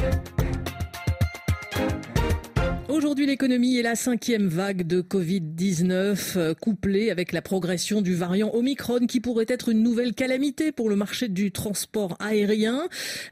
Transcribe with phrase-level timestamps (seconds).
[0.00, 0.37] thank you
[2.98, 8.50] Aujourd'hui, l'économie est la cinquième vague de Covid-19, euh, couplée avec la progression du variant
[8.52, 12.88] Omicron, qui pourrait être une nouvelle calamité pour le marché du transport aérien.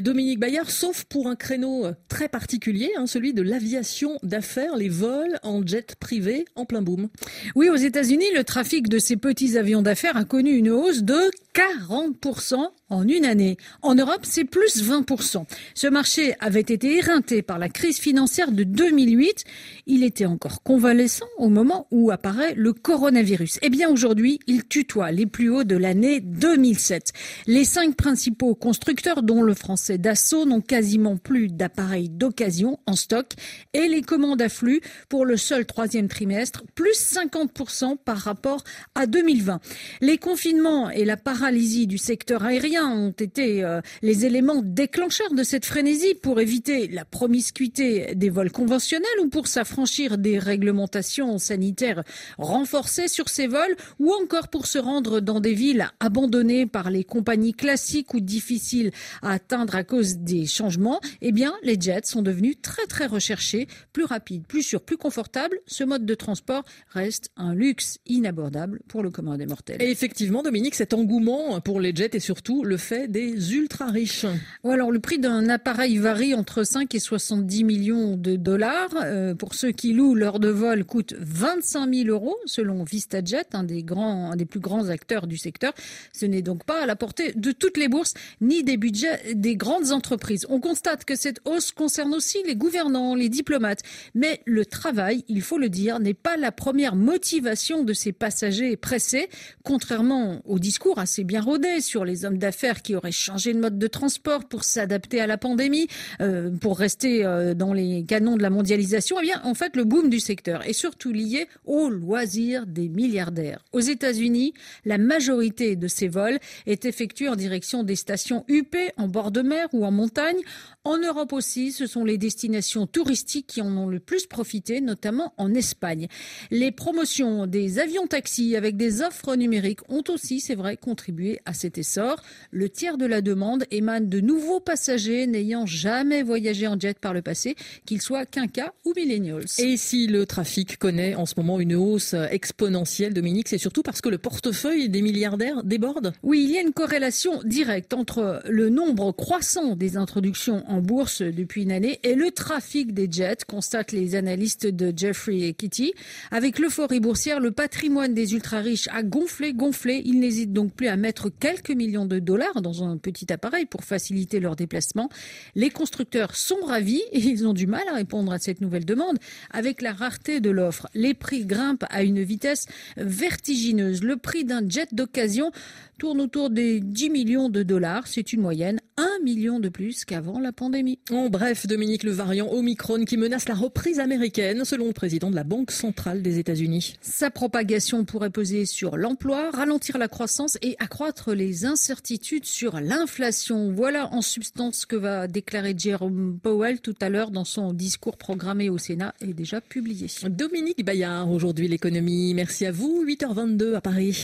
[0.00, 5.38] Dominique Bayard, sauf pour un créneau très particulier, hein, celui de l'aviation d'affaires, les vols
[5.42, 7.10] en jet privé en plein boom.
[7.54, 11.30] Oui, aux États-Unis, le trafic de ces petits avions d'affaires a connu une hausse de
[11.54, 13.56] 40% en une année.
[13.82, 15.44] En Europe, c'est plus 20%.
[15.74, 19.44] Ce marché avait été éreinté par la crise financière de 2008.
[19.86, 23.58] Il était encore convalescent au moment où apparaît le coronavirus.
[23.62, 27.12] Eh bien, aujourd'hui, il tutoie les plus hauts de l'année 2007.
[27.46, 33.26] Les cinq principaux constructeurs, dont le français Dassault, n'ont quasiment plus d'appareils d'occasion en stock
[33.72, 38.62] et les commandes affluent pour le seul troisième trimestre, plus 50% par rapport
[38.94, 39.60] à 2020.
[40.00, 45.42] Les confinements et la paralysie du secteur aérien ont été euh, les éléments déclencheurs de
[45.42, 52.02] cette frénésie pour éviter la promiscuité des vols conventionnels ou pour s'affranchir des réglementations sanitaires
[52.38, 57.04] renforcées sur ces vols ou encore pour se rendre dans des villes abandonnées par les
[57.04, 58.90] compagnies classiques ou difficiles
[59.22, 63.68] à atteindre à cause des changements, eh bien, les jets sont devenus très très recherchés,
[63.92, 65.58] plus rapides, plus sûrs, plus confortables.
[65.66, 69.80] Ce mode de transport reste un luxe inabordable pour le commun des mortels.
[69.82, 74.26] Et effectivement, Dominique, cet engouement pour les jets et surtout le fait des ultra riches.
[74.64, 78.90] alors le prix d'un appareil varie entre 5 et 70 millions de dollars.
[79.02, 83.64] Euh, pour ceux qui louent, l'heure de vol coûte 25 000 euros selon VistaJet, un
[83.64, 85.72] des grands, des plus grands acteurs du secteur.
[86.12, 89.56] Ce n'est donc pas à la portée de toutes les bourses ni des budgets des
[89.56, 90.46] grandes entreprises.
[90.48, 93.82] On constate que cette hausse concerne aussi les gouvernants, les diplomates.
[94.14, 98.76] Mais le travail, il faut le dire, n'est pas la première motivation de ces passagers
[98.76, 99.28] pressés,
[99.64, 103.78] contrairement au discours assez bien rodé sur les hommes d'affaires qui aurait changé de mode
[103.78, 105.86] de transport pour s'adapter à la pandémie,
[106.20, 110.20] euh, pour rester euh, dans les canons de la mondialisation, en fait, le boom du
[110.20, 113.64] secteur est surtout lié au loisir des milliardaires.
[113.72, 119.08] Aux États-Unis, la majorité de ces vols est effectuée en direction des stations UP en
[119.08, 120.40] bord de mer ou en montagne.
[120.84, 125.34] En Europe aussi, ce sont les destinations touristiques qui en ont le plus profité, notamment
[125.36, 126.08] en Espagne.
[126.50, 131.52] Les promotions des avions taxis avec des offres numériques ont aussi, c'est vrai, contribué à
[131.52, 132.22] cet essor.
[132.50, 137.12] Le tiers de la demande émane de nouveaux passagers n'ayant jamais voyagé en jet par
[137.12, 139.44] le passé, qu'ils soient quinca ou millennials.
[139.58, 144.00] Et si le trafic connaît en ce moment une hausse exponentielle, Dominique, c'est surtout parce
[144.00, 146.12] que le portefeuille des milliardaires déborde?
[146.22, 151.22] Oui, il y a une corrélation directe entre le nombre croissant des introductions en bourse
[151.22, 155.92] depuis une année et le trafic des jets, constatent les analystes de Jeffrey et Kitty.
[156.30, 160.02] Avec l'euphorie boursière, le patrimoine des ultra-riches a gonflé, gonflé.
[160.04, 163.84] Ils n'hésitent donc plus à mettre quelques millions de dollars dans un petit appareil pour
[163.84, 165.08] faciliter leur déplacement.
[165.54, 169.18] Les constructeurs sont ravis et ils ont du mal à répondre à cette nouvelle demande.
[169.50, 174.02] Avec la rareté de l'offre, les prix grimpent à une vitesse vertigineuse.
[174.02, 175.52] Le prix d'un jet d'occasion
[175.98, 178.06] tourne autour des 10 millions de dollars.
[178.06, 180.98] C'est une moyenne, 1 million de plus qu'avant la pandémie.
[181.10, 185.36] En bref, Dominique, le variant Omicron qui menace la reprise américaine, selon le président de
[185.36, 186.94] la Banque centrale des États-Unis.
[187.00, 193.72] Sa propagation pourrait peser sur l'emploi, ralentir la croissance et accroître les incertitudes sur l'inflation.
[193.72, 198.16] Voilà en substance ce que va déclarer Jerome Powell tout à l'heure dans son discours
[198.16, 200.08] programmé au Sénat et déjà publié.
[200.28, 202.34] Dominique Bayard, aujourd'hui l'économie.
[202.34, 204.12] Merci à vous, 8h22 à Paris.